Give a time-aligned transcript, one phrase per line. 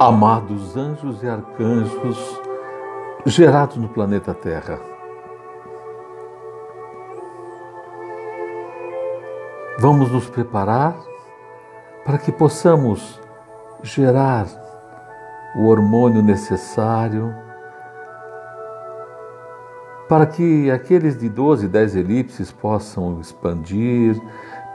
[0.00, 2.40] Amados anjos e arcanjos
[3.26, 4.78] gerados no planeta Terra,
[9.80, 10.96] vamos nos preparar
[12.04, 13.20] para que possamos
[13.82, 14.46] gerar
[15.56, 17.34] o hormônio necessário
[20.08, 24.16] para que aqueles de 12, 10 elipses possam expandir,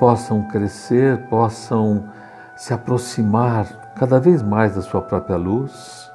[0.01, 2.11] possam crescer, possam
[2.57, 6.11] se aproximar cada vez mais da sua própria luz.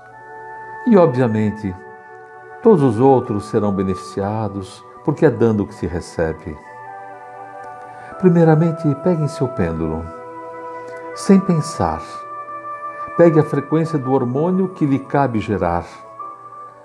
[0.87, 1.75] E, obviamente,
[2.63, 6.55] todos os outros serão beneficiados, porque é dando que se recebe.
[8.19, 10.05] Primeiramente, pegue em seu pêndulo,
[11.15, 12.03] sem pensar.
[13.17, 15.87] Pegue a frequência do hormônio que lhe cabe gerar,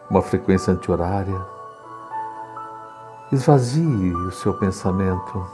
[0.09, 1.51] uma frequência anti-horária
[3.29, 5.45] Esvazie o seu pensamento.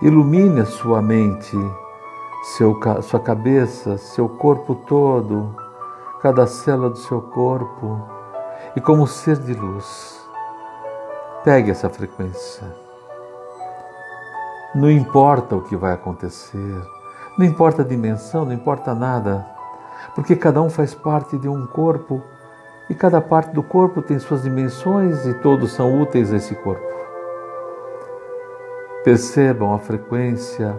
[0.00, 1.56] Ilumine a sua mente,
[2.42, 5.54] seu, sua cabeça, seu corpo todo,
[6.20, 8.00] cada célula do seu corpo,
[8.76, 10.24] e como ser de luz,
[11.44, 12.66] pegue essa frequência.
[14.74, 16.82] Não importa o que vai acontecer,
[17.36, 19.46] não importa a dimensão, não importa nada,
[20.14, 22.22] porque cada um faz parte de um corpo
[22.90, 26.86] e cada parte do corpo tem suas dimensões e todos são úteis a esse corpo.
[29.04, 30.78] Percebam a frequência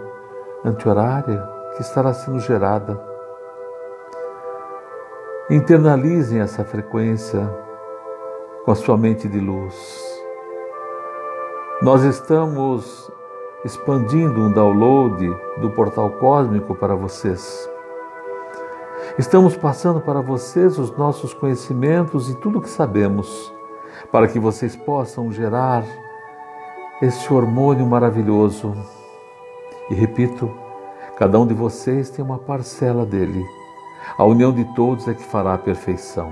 [0.64, 3.00] anti-horária que estará sendo gerada.
[5.50, 7.50] Internalizem essa frequência
[8.66, 9.76] com a sua mente de luz.
[11.82, 13.10] Nós estamos
[13.64, 15.28] expandindo um download
[15.60, 17.70] do portal cósmico para vocês.
[19.18, 23.54] Estamos passando para vocês os nossos conhecimentos e tudo o que sabemos,
[24.12, 25.84] para que vocês possam gerar
[27.02, 28.99] esse hormônio maravilhoso.
[29.90, 30.52] E repito,
[31.18, 33.46] cada um de vocês tem uma parcela dele.
[34.18, 36.32] A união de todos é que fará a perfeição.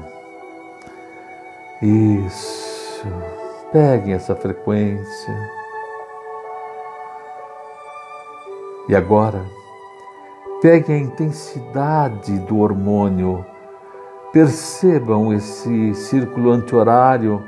[1.81, 3.07] Isso.
[3.71, 5.49] Peguem essa frequência.
[8.89, 9.43] E agora,
[10.59, 13.45] Peguem a intensidade do hormônio,
[14.33, 17.43] percebam esse círculo anti-horário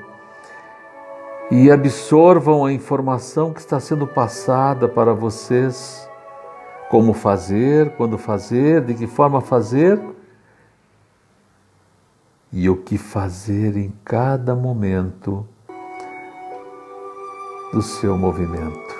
[1.51, 6.07] e absorvam a informação que está sendo passada para vocês.
[6.89, 10.01] Como fazer, quando fazer, de que forma fazer
[12.51, 15.47] e o que fazer em cada momento
[17.71, 18.97] do seu movimento.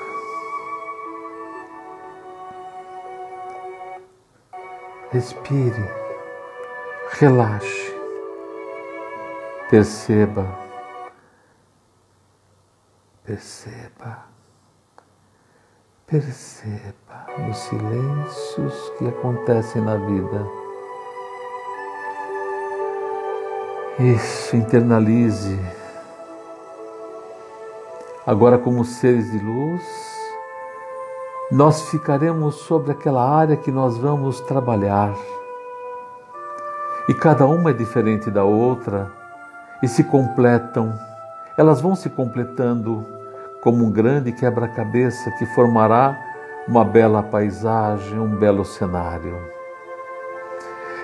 [5.12, 5.90] Respire,
[7.14, 7.96] relaxe,
[9.68, 10.69] perceba,
[13.30, 14.26] perceba,
[16.08, 20.48] perceba os silêncios que acontecem na vida.
[24.00, 25.60] Isso, internalize.
[28.26, 29.84] Agora, como seres de luz,
[31.52, 35.14] nós ficaremos sobre aquela área que nós vamos trabalhar.
[37.08, 39.12] E cada uma é diferente da outra
[39.84, 40.98] e se completam.
[41.56, 43.19] Elas vão se completando
[43.62, 46.18] como um grande quebra-cabeça que formará
[46.68, 49.38] uma bela paisagem, um belo cenário.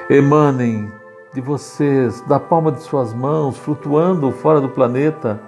[0.10, 0.92] Emanem
[1.34, 5.40] de vocês, da palma de suas mãos, flutuando fora do planeta,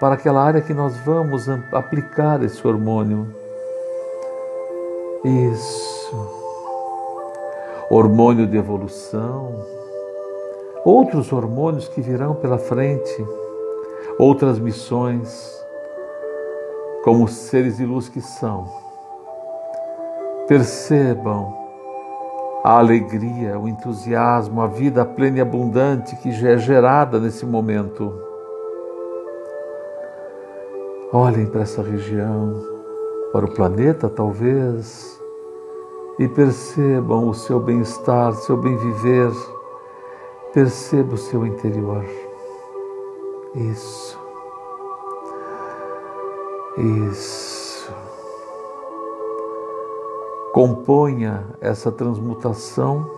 [0.00, 3.28] para aquela área que nós vamos aplicar esse hormônio.
[5.22, 6.40] Isso.
[7.90, 9.62] Hormônio de evolução.
[10.82, 13.26] Outros hormônios que virão pela frente.
[14.18, 15.59] Outras missões.
[17.04, 18.66] Como seres de luz que são.
[20.46, 21.56] Percebam
[22.62, 28.12] a alegria, o entusiasmo, a vida plena e abundante que já é gerada nesse momento.
[31.12, 32.80] Olhem para essa região
[33.32, 35.20] para o planeta, talvez,
[36.18, 39.30] e percebam o seu bem-estar, seu bem-viver,
[40.52, 42.04] perceba o seu interior.
[43.54, 44.18] Isso.
[46.76, 47.92] Isso.
[50.52, 53.10] Componha essa transmutação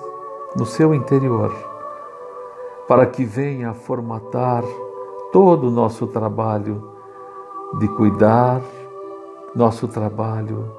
[0.56, 1.54] no seu interior,
[2.86, 4.62] para que venha a formatar
[5.32, 6.90] todo o nosso trabalho
[7.78, 8.60] de cuidar,
[9.54, 10.70] nosso trabalho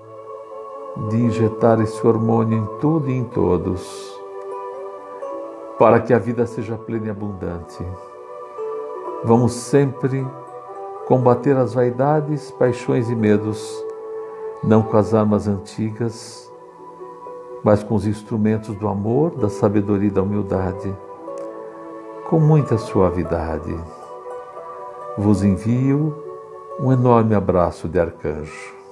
[1.10, 4.20] de injetar esse hormônio em tudo e em todos,
[5.80, 7.84] para que a vida seja plena e abundante.
[9.24, 10.26] Vamos sempre
[11.08, 13.84] combater as vaidades, paixões e medos,
[14.64, 16.52] não com as armas antigas,
[17.64, 20.94] mas com os instrumentos do amor, da sabedoria e da humildade,
[22.30, 23.76] com muita suavidade.
[25.18, 26.16] Vos envio
[26.80, 28.83] um enorme abraço de arcanjo.